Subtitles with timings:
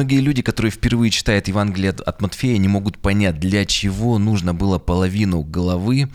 [0.00, 4.78] Многие люди, которые впервые читают Евангелие от Матфея, не могут понять, для чего нужно было
[4.78, 6.08] половину головы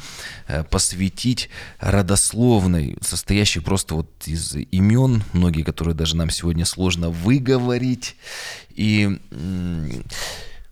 [0.47, 8.15] э, посвятить родословной, состоящей просто вот из имен, многие, которые даже нам сегодня сложно выговорить.
[8.71, 9.19] И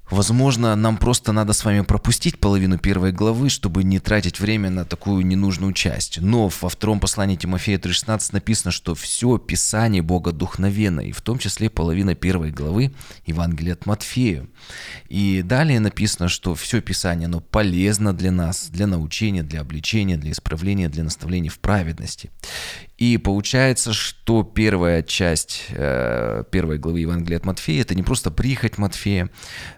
[0.10, 4.86] Возможно, нам просто надо с вами пропустить половину первой главы, чтобы не тратить время на
[4.86, 6.20] такую ненужную часть.
[6.20, 11.40] Но во втором послании Тимофея 3.16 написано, что все Писание Бога духновенно, и в том
[11.40, 12.94] числе половина первой главы
[13.26, 14.46] Евангелия от Матфея.
[15.08, 20.32] И далее написано, что все Писание, оно полезно для нас, для научения, для обличения, для
[20.32, 22.30] исправления, для наставления в праведности.
[23.04, 28.78] И получается, что первая часть э, первой главы Евангелия от Матфея это не просто прихоть
[28.78, 29.30] Матфея,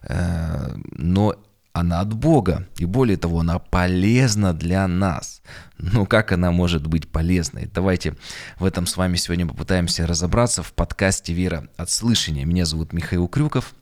[0.03, 1.33] э, но
[1.73, 2.67] она от Бога.
[2.77, 5.41] И более того, она полезна для нас.
[5.79, 7.67] Ну как она может быть полезной?
[7.73, 8.15] Давайте
[8.59, 12.45] в этом с вами сегодня попытаемся разобраться в подкасте «Вера от слышания».
[12.45, 13.73] Меня зовут Михаил Крюков.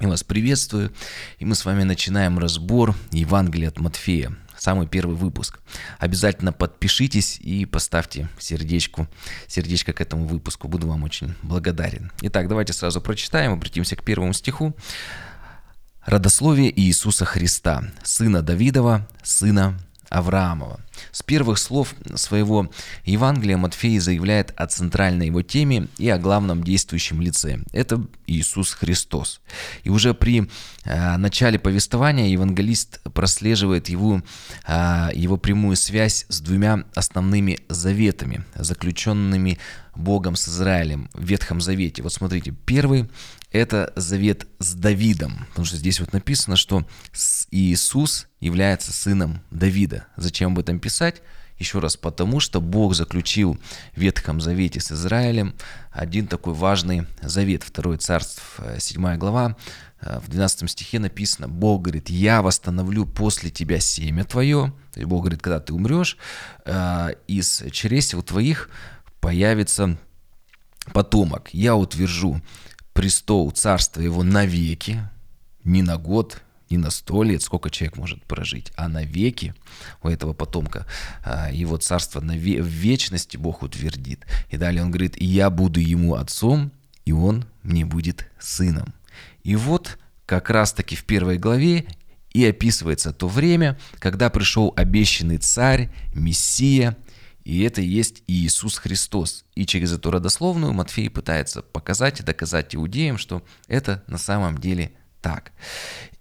[0.00, 0.92] Я вас приветствую.
[1.38, 5.60] И мы с вами начинаем разбор Евангелия от Матфея самый первый выпуск.
[5.98, 9.06] Обязательно подпишитесь и поставьте сердечку,
[9.46, 10.68] сердечко к этому выпуску.
[10.68, 12.10] Буду вам очень благодарен.
[12.22, 14.74] Итак, давайте сразу прочитаем, обратимся к первому стиху.
[16.06, 19.78] Родословие Иисуса Христа, сына Давидова, сына
[20.14, 20.80] Авраамова.
[21.10, 22.70] С первых слов своего
[23.04, 27.58] Евангелия Матфей заявляет о центральной его теме и о главном действующем лице.
[27.72, 29.40] Это Иисус Христос.
[29.82, 30.48] И уже при
[30.84, 34.22] э, начале повествования евангелист прослеживает его,
[34.68, 39.58] э, его прямую связь с двумя основными заветами, заключенными
[39.96, 42.02] Богом с Израилем в Ветхом Завете.
[42.02, 43.08] Вот смотрите, первый
[43.54, 46.84] это завет с Давидом, потому что здесь вот написано, что
[47.52, 50.08] Иисус является сыном Давида.
[50.16, 51.22] Зачем об этом писать?
[51.56, 53.56] Еще раз, потому что Бог заключил
[53.94, 55.54] в Ветхом Завете с Израилем
[55.92, 57.62] один такой важный завет.
[57.62, 59.56] Второе царство, 7 глава,
[60.00, 64.74] э, в 12 стихе написано, Бог говорит, я восстановлю после тебя семя твое.
[64.92, 66.16] То есть Бог говорит, когда ты умрешь,
[66.64, 68.68] э, из чресел твоих
[69.20, 69.96] появится
[70.92, 71.50] потомок.
[71.52, 72.42] Я утвержу
[72.94, 75.06] престол царства его навеки,
[75.64, 79.54] не на год, не на сто лет, сколько человек может прожить, а на веки
[80.02, 80.86] у этого потомка
[81.22, 84.24] а, его царство на в вечности Бог утвердит.
[84.48, 86.72] И далее он говорит, я буду ему отцом,
[87.04, 88.94] и он мне будет сыном.
[89.42, 91.86] И вот как раз-таки в первой главе
[92.30, 96.96] и описывается то время, когда пришел обещанный царь, Мессия,
[97.44, 99.44] и это и есть Иисус Христос.
[99.54, 104.92] И через эту родословную Матфей пытается показать и доказать иудеям, что это на самом деле
[105.20, 105.52] так.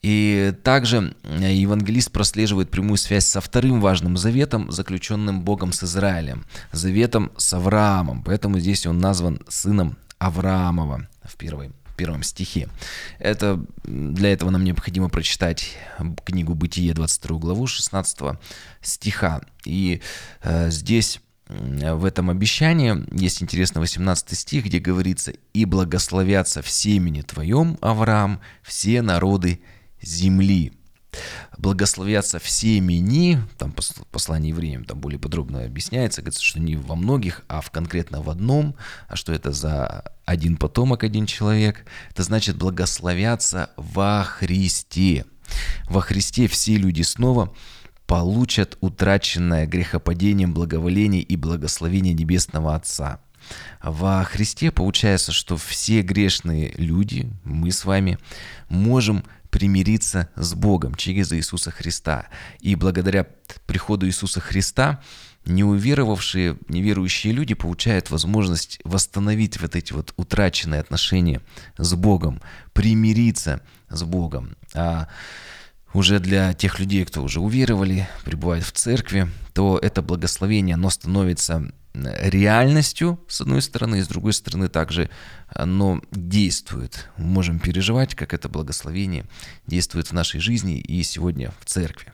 [0.01, 7.31] И также евангелист прослеживает прямую связь со вторым важным заветом, заключенным Богом с Израилем, заветом
[7.37, 8.23] с Авраамом.
[8.23, 11.71] Поэтому здесь он назван сыном Авраамова в первой
[12.03, 12.67] первом стихе.
[13.17, 15.77] Это, для этого нам необходимо прочитать
[16.25, 18.37] книгу «Бытие», 22 главу, 16
[18.81, 19.41] стиха.
[19.63, 20.01] И
[20.41, 27.21] э, здесь в этом обещании есть интересно 18 стих, где говорится «И благословятся в семени
[27.21, 29.61] твоем, Авраам, все народы
[30.01, 30.73] земли»
[31.57, 33.73] благословятся в семени, там
[34.11, 38.29] послание евреям там более подробно объясняется, говорится, что не во многих, а в конкретно в
[38.29, 38.75] одном,
[39.07, 45.25] а что это за один потомок, один человек, это значит благословятся во Христе.
[45.89, 47.53] Во Христе все люди снова
[48.07, 53.21] получат утраченное грехопадением благоволение и благословение Небесного Отца.
[53.81, 58.17] Во Христе получается, что все грешные люди, мы с вами,
[58.69, 62.27] можем примириться с Богом через Иисуса Христа.
[62.59, 63.27] И благодаря
[63.67, 65.01] приходу Иисуса Христа
[65.45, 71.41] неуверовавшие, неверующие люди получают возможность восстановить вот эти вот утраченные отношения
[71.77, 72.41] с Богом,
[72.73, 74.55] примириться с Богом.
[74.73, 75.07] А
[75.93, 81.71] уже для тех людей, кто уже уверовали, пребывают в церкви, то это благословение, оно становится
[81.93, 85.09] реальностью, с одной стороны, и с другой стороны также
[85.47, 87.09] оно действует.
[87.17, 89.25] Мы можем переживать, как это благословение
[89.67, 92.13] действует в нашей жизни и сегодня в церкви.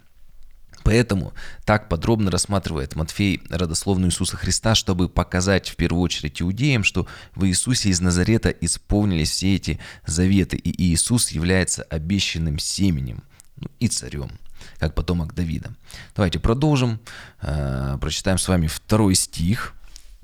[0.83, 1.33] Поэтому
[1.65, 7.45] так подробно рассматривает Матфей родословную Иисуса Христа, чтобы показать в первую очередь иудеям, что в
[7.45, 13.23] Иисусе из Назарета исполнились все эти заветы, и Иисус является обещанным семенем
[13.57, 14.31] ну, и царем
[14.77, 15.71] как потомок Давида.
[16.15, 16.99] Давайте продолжим,
[17.41, 19.73] э, прочитаем с вами второй стих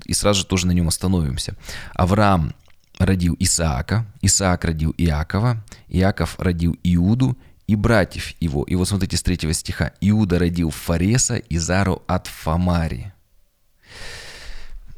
[0.04, 1.56] и сразу же тоже на нем остановимся.
[1.94, 2.54] Авраам
[2.98, 7.36] родил Исаака, Исаак родил Иакова, Иаков родил Иуду
[7.66, 8.62] и братьев его.
[8.64, 9.92] И вот смотрите с третьего стиха.
[10.00, 13.12] Иуда родил Фареса и Зару от Фамари.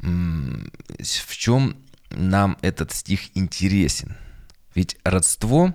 [0.01, 1.77] В чем
[2.11, 4.17] нам этот стих интересен?
[4.75, 5.75] Ведь родство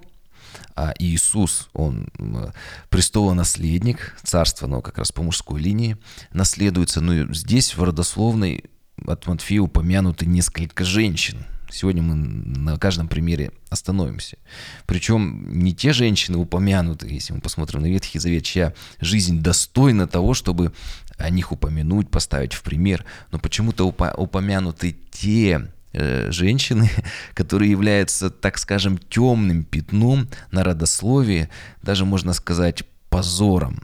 [0.75, 2.07] а Иисус, он
[2.89, 5.97] престолонаследник царства, но как раз по мужской линии
[6.31, 7.01] наследуется.
[7.01, 8.65] Ну здесь в родословной
[9.05, 11.45] от Матфея упомянуты несколько женщин.
[11.71, 14.37] Сегодня мы на каждом примере остановимся.
[14.85, 20.35] Причем не те женщины упомянуты, если мы посмотрим на Ветхий Завет, чья жизнь достойна того,
[20.35, 20.71] чтобы
[21.17, 26.89] о них упомянуть, поставить в пример, но почему-то упомянуты те женщины,
[27.33, 31.49] которые являются, так скажем, темным пятном на родословии,
[31.81, 33.83] даже можно сказать позором.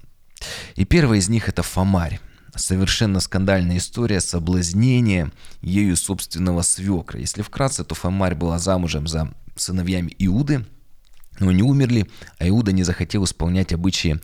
[0.75, 2.19] И первая из них это Фомарь.
[2.55, 7.19] Совершенно скандальная история соблазнения ею собственного свекра.
[7.19, 10.65] Если вкратце, то Фомарь была замужем за сыновьями Иуды,
[11.39, 14.19] но они умерли, а Иуда не захотел исполнять обычаи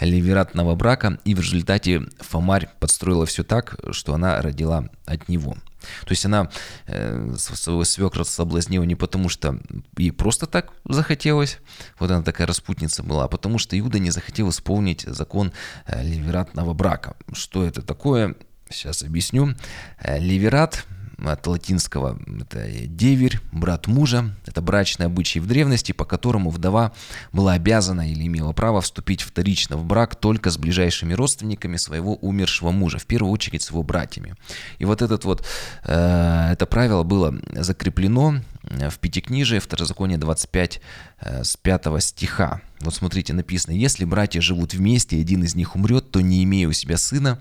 [0.00, 5.56] ливератного брака, и в результате Фомарь подстроила все так, что она родила от него–
[6.04, 6.50] то есть она
[6.86, 9.58] э, своего свекра соблазнила не потому, что
[9.96, 11.58] ей просто так захотелось,
[11.98, 15.52] вот она такая распутница была, а потому что Иуда не захотел исполнить закон
[15.86, 17.16] э, ливератного брака.
[17.32, 18.34] Что это такое?
[18.70, 19.54] Сейчас объясню.
[20.00, 20.84] Э, ливерат
[21.24, 24.34] от латинского это деверь, брат мужа.
[24.46, 26.92] Это брачный обычай в древности, по которому вдова
[27.32, 32.70] была обязана или имела право вступить вторично в брак только с ближайшими родственниками своего умершего
[32.70, 34.34] мужа, в первую очередь с его братьями.
[34.78, 35.44] И вот этот вот,
[35.84, 40.80] э, это правило было закреплено в Пятикнижии, Второзаконие 25
[41.20, 42.60] э, с 5 стиха.
[42.80, 46.72] Вот смотрите, написано, если братья живут вместе, один из них умрет, то не имея у
[46.72, 47.40] себя сына,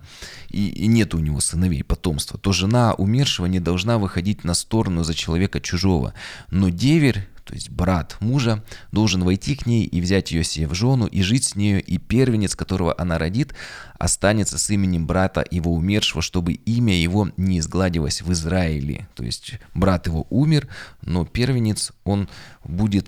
[0.49, 5.03] и, и нет у него сыновей, потомства, то жена умершего не должна выходить на сторону
[5.03, 6.13] за человека чужого.
[6.49, 8.61] Но деверь, то есть брат мужа,
[8.91, 11.97] должен войти к ней и взять ее себе в жену и жить с нею, и
[11.97, 13.53] первенец, которого она родит,
[13.97, 19.07] останется с именем брата его умершего, чтобы имя его не изгладилось в Израиле.
[19.15, 20.67] То есть брат его умер,
[21.01, 22.27] но первенец, он
[22.65, 23.07] будет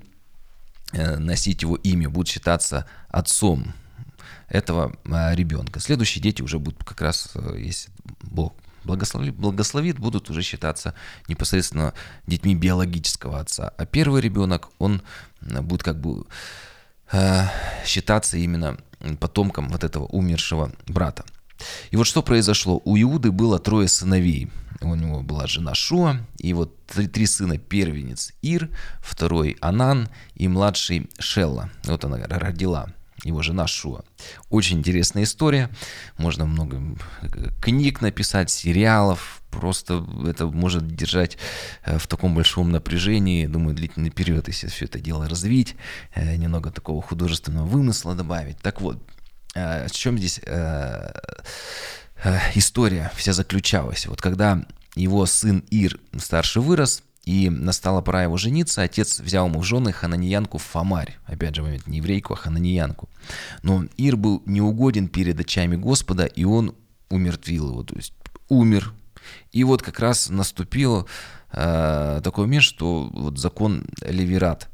[0.93, 3.73] э, носить его имя, будет считаться отцом
[4.47, 5.81] этого э, ребенка.
[5.81, 8.53] Следующие дети уже будут как раз, э, если Бог
[8.83, 10.93] благословит, благословит, будут уже считаться
[11.27, 11.93] непосредственно
[12.27, 13.73] детьми биологического отца.
[13.77, 15.01] А первый ребенок, он
[15.41, 16.25] будет как бы
[17.11, 17.43] э,
[17.85, 18.77] считаться именно
[19.19, 21.23] потомком вот этого умершего брата.
[21.91, 22.81] И вот что произошло.
[22.85, 24.49] У Иуды было трое сыновей.
[24.81, 28.69] У него была жена Шуа, и вот три, три сына первенец Ир,
[29.01, 31.69] второй Анан и младший Шелла.
[31.83, 32.87] Вот она родила
[33.23, 34.03] его жена Шуа.
[34.49, 35.69] Очень интересная история.
[36.17, 36.81] Можно много
[37.61, 39.41] книг написать, сериалов.
[39.49, 41.37] Просто это может держать
[41.83, 45.75] э, в таком большом напряжении, думаю, длительный период, если все это дело развить,
[46.13, 48.59] э, немного такого художественного вымысла добавить.
[48.59, 49.01] Так вот,
[49.55, 50.39] э, в чем здесь
[52.53, 54.05] история вся заключалась?
[54.05, 54.63] Вот когда
[54.95, 59.91] его сын Ир старший вырос, и настала пора его жениться, отец взял ему в жены
[59.91, 61.19] хананьянку Фомарь.
[61.27, 63.07] Опять же, не еврейку, а хананьянку.
[63.61, 66.73] Но Ир был неугоден перед очами Господа, и он
[67.09, 68.13] умертвил его, то есть
[68.47, 68.93] умер.
[69.51, 71.07] И вот как раз наступил
[71.51, 74.67] э, такой момент, что вот закон Левират,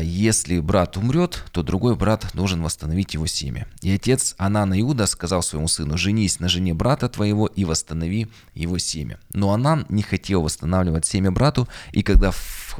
[0.00, 3.66] если брат умрет, то другой брат должен восстановить его семя.
[3.80, 8.78] И отец Анана Иуда сказал своему сыну, женись на жене брата твоего и восстанови его
[8.78, 9.18] семя.
[9.32, 12.32] Но Анан не хотел восстанавливать семя брату, и когда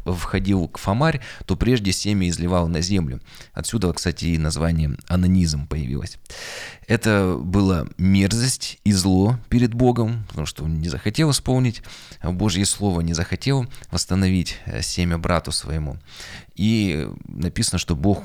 [0.04, 3.20] входил к Фомарь, то прежде семя изливал на землю.
[3.52, 6.18] Отсюда, кстати, и название анонизм появилось.
[6.88, 11.82] Это была мерзость и зло перед Богом, потому что он не захотел исполнить
[12.22, 15.98] Божье Слово, не захотел восстановить э, семя брату своему.
[16.54, 18.24] И написано, что Бог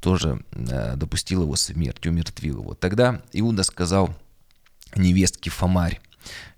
[0.00, 2.74] тоже э, допустил его смерть, умертвил его.
[2.74, 4.16] Тогда Иуда сказал
[4.96, 6.00] невестке Фомарь,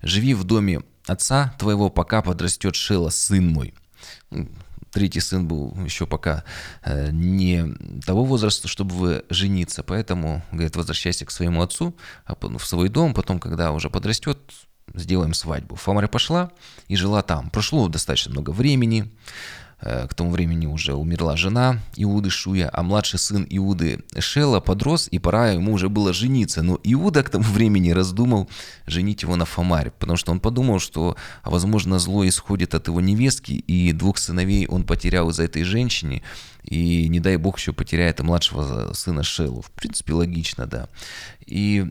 [0.01, 3.73] «Живи в доме отца твоего, пока подрастет Шела, сын мой».
[4.93, 6.43] Третий сын был еще пока
[6.83, 7.65] э, не
[8.05, 11.95] того возраста, чтобы жениться, поэтому, говорит, возвращайся к своему отцу,
[12.25, 14.37] а в свой дом, потом, когда уже подрастет,
[14.93, 15.75] сделаем свадьбу.
[15.75, 16.51] Фомаря пошла
[16.87, 17.49] и жила там.
[17.49, 19.11] Прошло достаточно много времени,
[19.83, 25.19] к тому времени уже умерла жена Иуды Шуя, а младший сын Иуды Шела подрос, и
[25.19, 26.63] пора ему уже было жениться.
[26.63, 28.49] Но Иуда к тому времени раздумал
[28.85, 33.51] женить его на Фомаре, потому что он подумал, что, возможно, зло исходит от его невестки,
[33.51, 36.23] и двух сыновей он потерял из-за этой женщины,
[36.63, 39.61] и не дай бог еще потеряет и младшего сына Шелу.
[39.61, 40.87] В принципе, логично, да.
[41.45, 41.85] И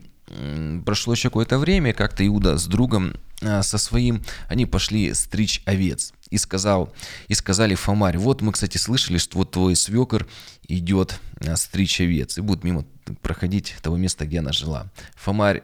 [0.85, 6.13] прошло еще какое-то время, как-то Иуда с другом а, со своим, они пошли стричь овец.
[6.33, 6.91] И, сказал,
[7.27, 10.27] и сказали Фомарь, вот мы, кстати, слышали, что вот твой свекор
[10.67, 12.85] идет а, стричь овец и будет мимо
[13.21, 14.87] проходить того места, где она жила.
[15.13, 15.61] Фомарь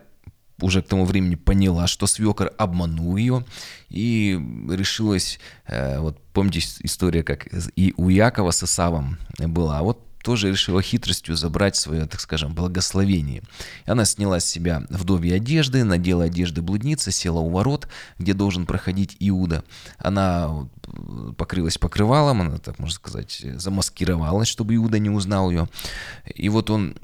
[0.61, 3.45] уже к тому времени поняла, что свекор обманул ее
[3.89, 10.51] и решилась, э, вот помните история, как и у Якова с Исавом была, вот тоже
[10.51, 13.41] решила хитростью забрать свое, так скажем, благословение.
[13.87, 17.87] Она сняла с себя вдовьи одежды, надела одежды блудницы, села у ворот,
[18.19, 19.63] где должен проходить Иуда.
[19.97, 20.69] Она
[21.35, 25.67] покрылась покрывалом, она, так можно сказать, замаскировалась, чтобы Иуда не узнал ее.
[26.35, 26.95] И вот он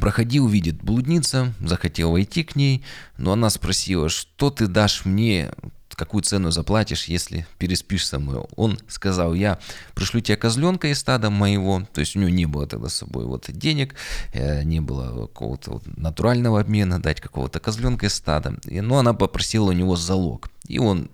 [0.00, 2.84] Проходил, видит блудница, захотел войти к ней,
[3.16, 5.52] но она спросила, что ты дашь мне,
[5.96, 8.44] какую цену заплатишь, если переспишь со мной.
[8.56, 9.58] Он сказал, я
[9.94, 13.24] пришлю тебе козленка из стада моего, то есть у него не было тогда с собой
[13.24, 13.94] вот денег,
[14.32, 18.54] э, не было какого-то вот натурального обмена, дать какого-то козленка из стада.
[18.66, 20.48] Но ну, она попросила у него залог.
[20.68, 21.10] И он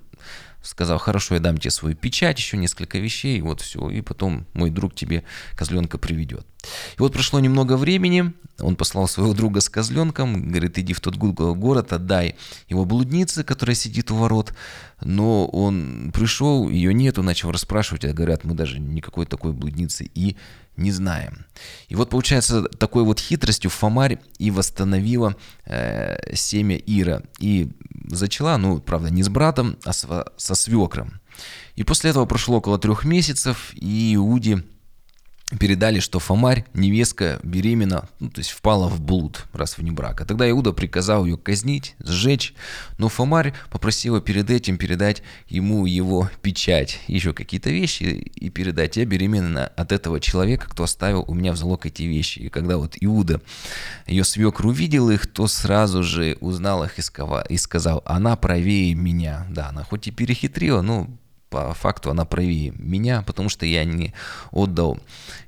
[0.63, 4.71] сказал, хорошо, я дам тебе свою печать, еще несколько вещей, вот все, и потом мой
[4.71, 5.25] друг тебе
[5.57, 6.47] козленка приведет.
[6.97, 11.17] И вот прошло немного времени, он послал своего друга с козленком, говорит, иди в тот
[11.17, 12.37] город, отдай
[12.69, 14.55] его блуднице, которая сидит у ворот,
[15.01, 20.37] но он пришел, ее нету, начал расспрашивать, а говорят, мы даже никакой такой блудницы и
[20.77, 21.47] не знаем.
[21.89, 25.37] И вот получается такой вот хитростью Фомарь и восстановила
[25.67, 27.23] э, семя Ира.
[27.39, 27.71] И
[28.09, 31.21] зачала, ну, правда, не с братом, а со, со свекром.
[31.77, 34.65] И после этого прошло около трех месяцев, и Иуде
[35.59, 40.25] передали, что Фомарь, невестка, беременна, ну, то есть впала в блуд раз вне брака.
[40.25, 42.55] Тогда Иуда приказал ее казнить, сжечь,
[42.99, 48.97] но Фомарь попросила перед этим передать ему его печать, еще какие-то вещи и передать.
[48.97, 52.41] Я беременна от этого человека, кто оставил у меня в залог эти вещи.
[52.41, 53.41] И когда вот Иуда,
[54.07, 59.47] ее свекр увидел их, то сразу же узнал их и сказал, она правее меня.
[59.51, 61.09] Да, она хоть и перехитрила, но
[61.53, 64.15] по факту она правее меня, потому что я не
[64.51, 64.99] отдал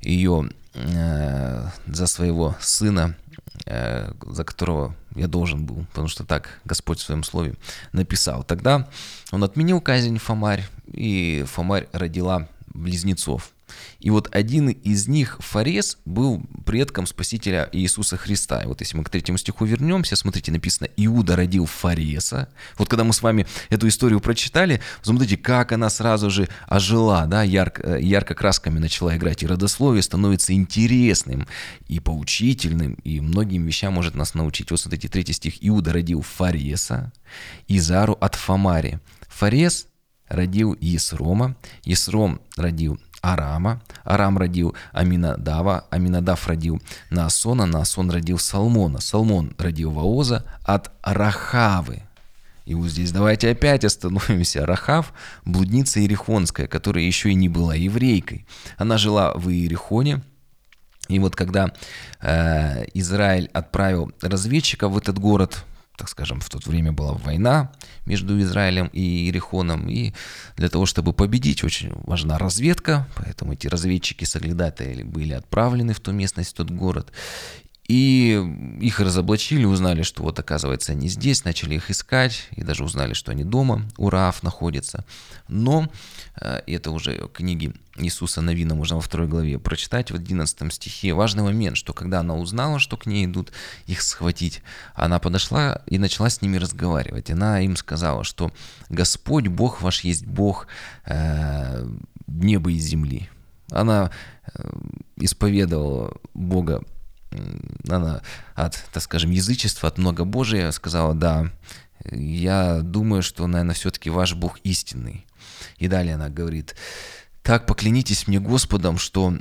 [0.02, 3.16] ее э, за своего сына,
[3.64, 7.54] э, за которого я должен был, потому что так Господь в своем слове
[7.92, 8.44] написал.
[8.44, 8.86] Тогда
[9.32, 13.52] он отменил казнь Фомарь, и Фомарь родила близнецов.
[14.00, 18.62] И вот один из них, Фарес, был предком Спасителя Иисуса Христа.
[18.62, 22.48] И вот если мы к третьему стиху вернемся, смотрите, написано «Иуда родил Фареса».
[22.76, 27.42] Вот когда мы с вами эту историю прочитали, смотрите, как она сразу же ожила, да,
[27.42, 29.42] ярко, ярко красками начала играть.
[29.42, 31.46] И родословие становится интересным
[31.88, 34.70] и поучительным, и многим вещам может нас научить.
[34.70, 35.54] Вот смотрите, третий стих.
[35.60, 37.12] «Иуда родил Фареса,
[37.68, 39.00] Изару от Фамари».
[39.28, 39.88] Фарес
[40.28, 49.54] родил Есрома, Есром родил Арама, Арам родил Аминадава, Аминадав родил Наасона, Наасон родил Салмона, Салмон
[49.58, 52.02] родил Ваоза от Рахавы.
[52.66, 54.64] И вот здесь давайте опять остановимся.
[54.64, 55.12] Рахав–
[55.44, 58.46] блудница Иерихонская, которая еще и не была еврейкой.
[58.78, 60.22] Она жила в Иерихоне,
[61.08, 61.72] и вот когда
[62.20, 65.64] э, Израиль отправил разведчика в этот город,
[65.96, 67.72] так скажем, в то время была война
[68.06, 70.12] между Израилем и Иерихоном, и
[70.56, 76.50] для того, чтобы победить, очень важна разведка, поэтому эти разведчики-соглядатели были отправлены в ту местность,
[76.50, 77.12] в тот город,
[77.86, 78.42] и
[78.80, 83.30] их разоблачили, узнали, что вот оказывается они здесь, начали их искать, и даже узнали, что
[83.30, 85.04] они дома, у Раав находятся.
[85.48, 85.90] Но,
[86.40, 91.42] э, это уже книги Иисуса Новина можно во второй главе прочитать, в 11 стихе, важный
[91.42, 93.52] момент, что когда она узнала, что к ней идут
[93.86, 94.62] их схватить,
[94.94, 97.30] она подошла и начала с ними разговаривать.
[97.30, 98.50] Она им сказала, что
[98.88, 100.68] Господь, Бог ваш есть Бог
[101.04, 101.86] э,
[102.26, 103.28] неба и земли.
[103.70, 104.10] Она
[104.46, 104.70] э,
[105.16, 106.82] исповедовала Бога
[107.88, 108.22] она
[108.54, 111.50] от, так скажем, язычества, от многобожия сказала, да,
[112.10, 115.26] я думаю, что, наверное, все-таки ваш Бог истинный.
[115.78, 116.74] И далее она говорит,
[117.44, 119.36] так поклянитесь мне Господом, что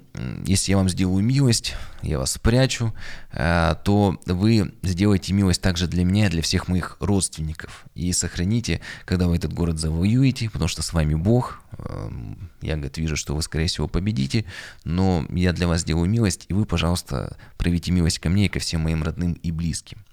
[0.45, 2.93] если я вам сделаю милость, я вас спрячу,
[3.31, 7.85] э, то вы сделаете милость также для меня и для всех моих родственников.
[7.95, 11.62] И сохраните, когда вы этот город завоюете, потому что с вами Бог.
[11.77, 14.45] Эм, я, говорит, вижу, что вы, скорее всего, победите,
[14.83, 18.59] но я для вас сделаю милость, и вы, пожалуйста, проявите милость ко мне и ко
[18.59, 20.05] всем моим родным и близким.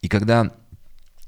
[0.00, 0.50] И когда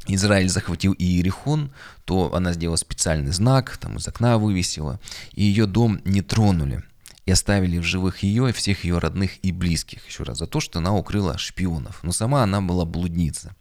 [0.06, 1.72] Израиль захватил Иерихон,
[2.04, 5.00] то она сделала специальный знак, там из окна вывесила,
[5.32, 6.82] и ее дом не тронули.
[7.24, 10.04] И оставили в живых ее и всех ее родных и близких.
[10.08, 12.02] Еще раз, за то, что она укрыла шпионов.
[12.02, 13.54] Но сама она была блудница.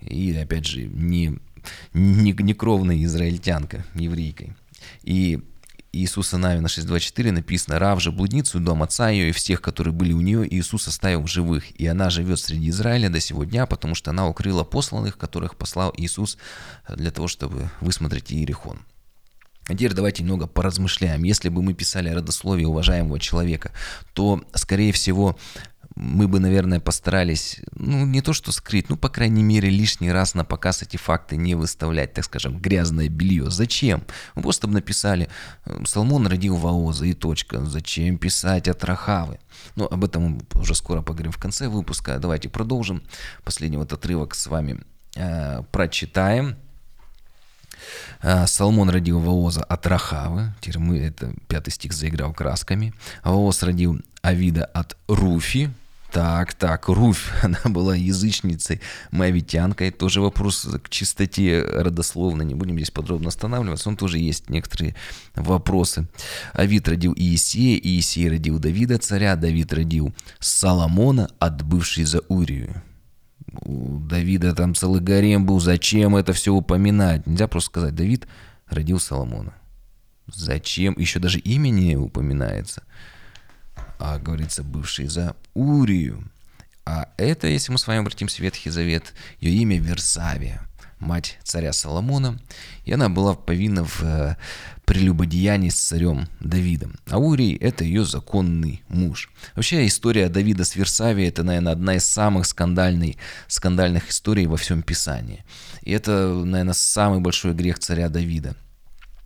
[0.00, 1.40] И, опять же, не,
[1.92, 4.54] не, не кровная израильтянка, еврейкой.
[5.04, 5.40] И
[5.92, 10.20] Иисуса Навина 6.24 написано «Рав же блудницу, дом отца ее и всех, которые были у
[10.20, 14.28] нее, Иисус оставил живых, и она живет среди Израиля до сего дня, потому что она
[14.28, 16.36] укрыла посланных, которых послал Иисус
[16.88, 18.80] для того, чтобы высмотреть Иерихон».
[19.66, 21.22] А теперь давайте немного поразмышляем.
[21.22, 23.72] Если бы мы писали родословие уважаемого человека,
[24.12, 25.38] то, скорее всего,
[25.96, 30.34] мы бы, наверное, постарались, ну, не то что скрыть, ну, по крайней мере, лишний раз
[30.34, 33.48] на показ эти факты не выставлять, так скажем, грязное белье.
[33.50, 34.02] Зачем?
[34.34, 35.28] Мы просто бы написали,
[35.84, 37.64] Соломон родил Ваоза и точка.
[37.64, 39.38] Зачем писать от Рахавы?
[39.76, 42.18] Ну, об этом мы уже скоро поговорим в конце выпуска.
[42.18, 43.02] Давайте продолжим.
[43.44, 44.80] Последний вот отрывок с вами
[45.14, 46.56] э, прочитаем.
[48.20, 50.54] Э, Соломон родил Вооза от Рахавы.
[50.60, 52.94] Теперь мы, это пятый стих заиграл красками.
[53.22, 55.70] Вооз родил Авида от Руфи.
[56.14, 58.80] Так, так, Руфь, она была язычницей,
[59.10, 59.90] моавитянкой.
[59.90, 62.44] Тоже вопрос к чистоте родословной.
[62.44, 63.88] Не будем здесь подробно останавливаться.
[63.88, 64.94] Он тоже есть некоторые
[65.34, 66.06] вопросы.
[66.52, 72.80] Авид родил Иисея, Иисей родил Давида царя, Давид родил Соломона, отбывший за Урию.
[73.62, 75.58] У Давида там целый гарем был.
[75.58, 77.26] Зачем это все упоминать?
[77.26, 78.28] Нельзя просто сказать, Давид
[78.68, 79.52] родил Соломона.
[80.32, 80.94] Зачем?
[80.96, 82.84] Еще даже имя не упоминается
[83.98, 86.24] а говорится бывший за Урию.
[86.86, 90.60] А это, если мы с вами обратимся в Ветхий Завет, ее имя Версавия,
[90.98, 92.38] мать царя Соломона,
[92.84, 94.36] и она была повинна в э,
[94.84, 96.96] прелюбодеянии с царем Давидом.
[97.08, 99.30] А Урий– это ее законный муж.
[99.54, 103.16] Вообще история Давида с Версавией– это, наверное, одна из самых скандальных,
[103.48, 105.44] скандальных историй во всем Писании.
[105.82, 108.56] И это, наверное, самый большой грех царя Давида–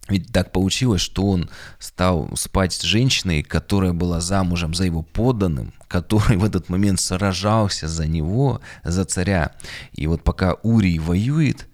[0.09, 5.73] ведь так получилось, что он стал спать с женщиной, которая была замужем за его подданным,
[5.87, 9.53] который в этот момент сражался за него, за царя.
[9.93, 11.67] И вот пока Урий воюет,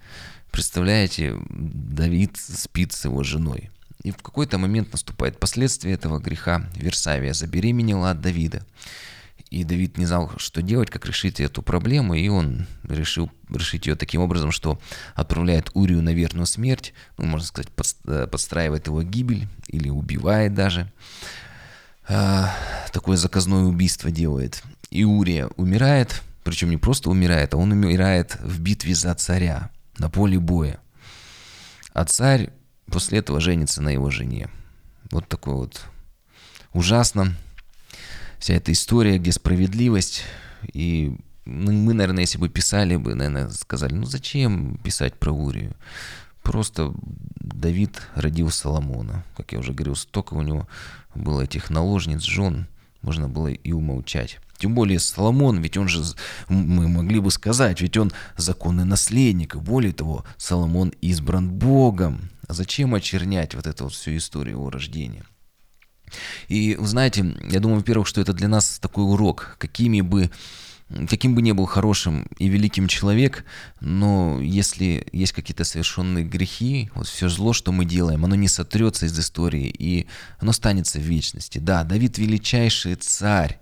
[0.51, 3.71] представляете, Давид спит с его женой.
[4.03, 6.67] И в какой-то момент наступает последствие этого греха.
[6.77, 8.63] Версавия забеременела от Давида.
[9.55, 13.95] И Давид не знал, что делать, как решить эту проблему, и он решил решить ее
[13.95, 14.81] таким образом, что
[15.15, 17.71] отправляет Урию на верную смерть, ну, можно сказать,
[18.07, 20.91] э, подстраивает его гибель или убивает даже.
[22.09, 22.53] А,
[22.93, 24.61] такое заказное убийство делает.
[24.91, 30.11] И Урия умирает, причем не просто умирает, а он умирает в битве за царя на
[30.11, 30.81] поле боя.
[31.93, 32.51] А царь
[32.87, 34.49] после этого женится на его жене.
[35.13, 35.81] Вот такой вот
[36.73, 37.37] ужасно
[38.45, 40.23] вся эта история, где справедливость.
[40.75, 45.75] И мы, наверное, если бы писали бы, наверное, сказали, ну зачем писать про Урию?
[46.43, 46.93] Просто
[47.41, 49.25] Давид родил Соломона.
[49.35, 50.69] Как я уже говорил, столько у него
[51.15, 52.67] было этих наложниц, жен,
[53.01, 54.39] можно было и умолчать.
[54.59, 56.03] Тем более Соломон, ведь он же,
[56.51, 59.57] мы могли бы сказать, ведь он законный наследник.
[59.57, 62.29] Более того, Соломон избран Богом.
[62.47, 65.25] А зачем очернять вот эту вот всю историю его рождения?
[66.49, 70.31] И, знаете, я думаю, во-первых, что это для нас такой урок, какими бы
[71.09, 73.45] каким бы ни был хорошим и великим человек,
[73.81, 79.07] но если есть какие-то совершенные грехи, вот все зло, что мы делаем, оно не сотрется
[79.07, 80.07] из истории, и
[80.39, 81.59] оно останется в вечности.
[81.59, 83.59] Да, Давид величайший царь,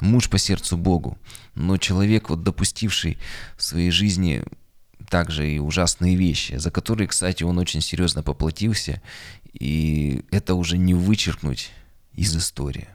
[0.00, 1.18] муж по сердцу Богу,
[1.54, 3.18] но человек, вот допустивший
[3.56, 4.42] в своей жизни
[5.08, 9.02] также и ужасные вещи, за которые, кстати, он очень серьезно поплатился,
[9.52, 11.72] и это уже не вычеркнуть
[12.20, 12.88] из истории.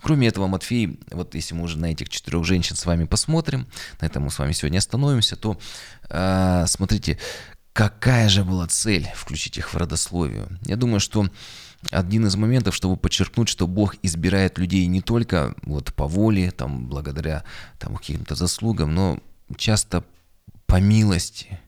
[0.00, 3.66] Кроме этого, Матфей, вот если мы уже на этих четырех женщин с вами посмотрим,
[4.00, 5.58] на этом мы с вами сегодня остановимся, то
[6.08, 7.18] э, смотрите,
[7.72, 10.46] какая же была цель включить их в родословие.
[10.62, 11.28] Я думаю, что
[11.90, 16.86] один из моментов, чтобы подчеркнуть, что Бог избирает людей не только вот по воле, там,
[16.86, 17.42] благодаря
[17.78, 19.18] там, каким-то заслугам, но
[19.56, 20.04] часто
[20.66, 21.58] по милости,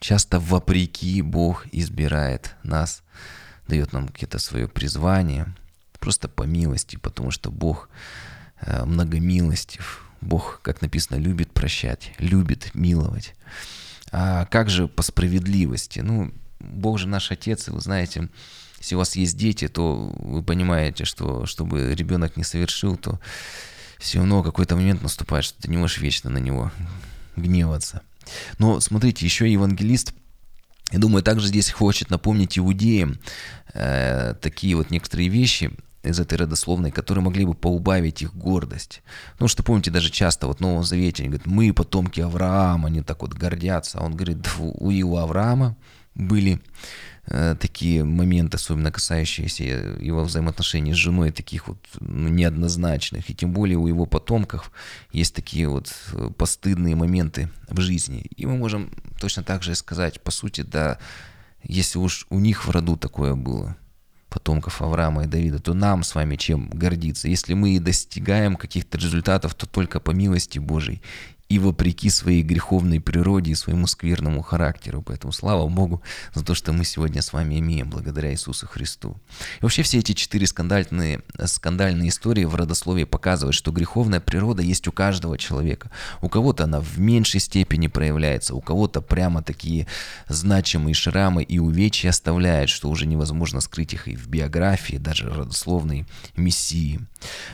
[0.00, 3.04] часто вопреки Бог избирает нас,
[3.68, 5.54] дает нам какие-то свое призвание–
[6.06, 7.88] просто по милости, потому что Бог
[8.60, 10.04] э, многомилостив.
[10.20, 13.34] Бог, как написано, любит прощать, любит миловать.
[14.12, 15.98] А как же по справедливости?
[15.98, 18.28] Ну, Бог же наш Отец, и вы знаете,
[18.78, 23.18] если у вас есть дети, то вы понимаете, что чтобы ребенок не совершил, то
[23.98, 26.70] все равно какой-то момент наступает, что ты не можешь вечно на него
[27.34, 28.02] гневаться.
[28.60, 30.14] Но смотрите, еще евангелист–
[30.92, 33.18] я думаю, также здесь хочет напомнить иудеям
[33.74, 35.72] э, такие вот некоторые вещи
[36.08, 39.02] из этой родословной, которые могли бы поубавить их гордость.
[39.38, 43.02] Ну, что помните, даже часто вот в Новом Завете они говорят, мы потомки Авраама, они
[43.02, 43.98] так вот гордятся.
[43.98, 45.76] А он говорит, у, у Авраама
[46.14, 46.60] были
[47.26, 53.28] э, такие моменты, особенно касающиеся его взаимоотношений с женой, таких вот ну, неоднозначных.
[53.30, 54.72] И тем более у его потомков
[55.12, 58.26] есть такие вот э, постыдные моменты в жизни.
[58.36, 58.90] И мы можем
[59.20, 60.98] точно так же сказать, по сути, да,
[61.62, 63.76] если уж у них в роду такое было,
[64.36, 67.26] потомков Авраама и Давида, то нам с вами чем гордиться?
[67.26, 71.00] Если мы и достигаем каких-то результатов, то только по милости Божьей
[71.48, 75.02] и вопреки своей греховной природе и своему скверному характеру.
[75.02, 76.02] Поэтому слава Богу
[76.34, 79.16] за то, что мы сегодня с вами имеем благодаря Иисусу Христу.
[79.60, 84.88] И вообще все эти четыре скандальные, скандальные истории в родословии показывают, что греховная природа есть
[84.88, 85.90] у каждого человека.
[86.20, 89.86] У кого-то она в меньшей степени проявляется, у кого-то прямо такие
[90.28, 96.06] значимые шрамы и увечья оставляют, что уже невозможно скрыть их и в биографии, даже родословной
[96.36, 97.00] Мессии.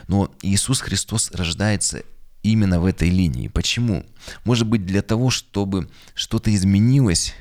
[0.09, 2.03] Но Иисус Христос рождается
[2.43, 3.49] именно в этой линии.
[3.49, 4.05] Почему?
[4.45, 7.35] Может быть для того, чтобы что-то изменилось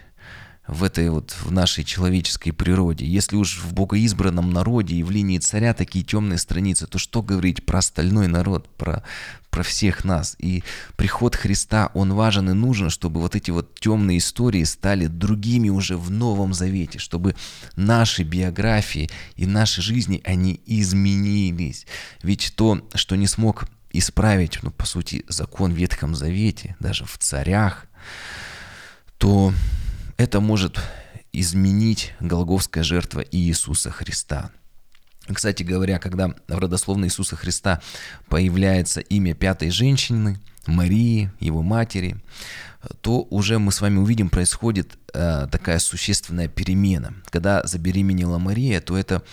[0.68, 3.06] в этой вот в нашей человеческой природе.
[3.06, 7.66] Если уж в богоизбранном народе и в линии царя такие темные страницы, то что говорить
[7.66, 9.04] про остальной народ, про,
[9.50, 10.36] про всех нас?
[10.40, 10.64] И
[10.96, 15.98] приход Христа, он важен и нужен, чтобы вот эти вот темные истории стали другими уже
[15.98, 17.36] в Новом Завете, чтобы
[17.76, 21.86] наши биографии и наши жизни, они изменились.
[22.24, 27.18] Ведь то, что не смог исправить, ну, по сути, закон в Ветхом Завете, даже в
[27.18, 27.86] царях,
[29.18, 29.54] то
[30.18, 30.80] это может
[31.34, 34.52] изменить Голговская жертва Иисуса Христа.
[35.32, 37.82] Кстати говоря, когда в родословной Иисуса Христа
[38.28, 42.18] появляется имя пятой женщины, Марии, его матери,
[43.02, 47.14] то уже мы с вами увидим, происходит э, такая существенная перемена.
[47.30, 49.24] Когда забеременела Мария, то это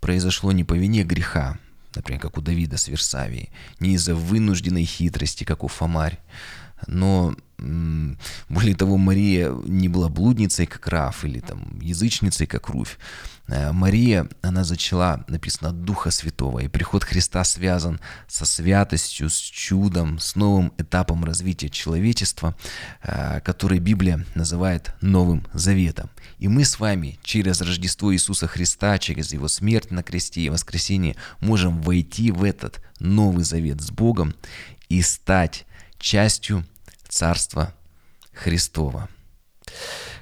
[0.00, 1.58] произошло не по вине греха,
[1.96, 6.18] например, как у Давида с Версавией, не из-за вынужденной хитрости, как у Фомарь,
[6.86, 7.34] но
[8.48, 12.98] более того, Мария не была блудницей, как Раф, или там язычницей, как Руфь.
[13.46, 19.36] Э, Мария, она зачала, написано, от Духа Святого, и приход Христа связан со святостью, с
[19.36, 22.56] чудом, с новым этапом развития человечества,
[23.02, 26.10] э, который Библия называет Новым Заветом.
[26.38, 31.16] И мы с вами через Рождество Иисуса Христа, через Его смерть на кресте и воскресение
[31.40, 34.34] можем войти в этот Новый Завет с Богом
[34.88, 35.66] и стать
[36.04, 36.66] частью
[37.08, 37.72] Царства
[38.34, 39.08] Христова.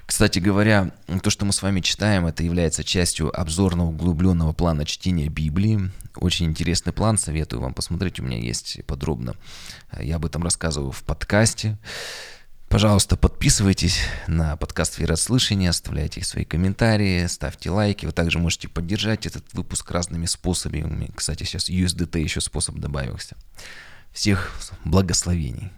[0.07, 0.93] Кстати говоря,
[1.25, 5.91] то, что мы с вами читаем, это является частью обзорного углубленного плана чтения Библии.
[6.15, 9.35] Очень интересный план, советую вам посмотреть, у меня есть подробно.
[9.99, 11.77] Я об этом рассказываю в подкасте.
[12.69, 18.07] Пожалуйста, подписывайтесь на подкаст «Верослышание», оставляйте свои комментарии, ставьте лайки.
[18.07, 21.11] Вы также можете поддержать этот выпуск разными способами.
[21.17, 23.37] Кстати, сейчас USDT еще способ добавился.
[24.13, 24.53] Всех
[24.85, 25.71] благословений.